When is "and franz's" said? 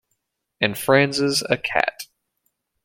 0.59-1.43